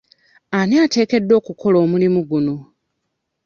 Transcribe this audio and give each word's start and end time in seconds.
Ani 0.57 0.75
ateekeddwa 0.85 1.35
okukola 1.41 1.77
omulimu 1.85 2.19
guno? 2.29 2.55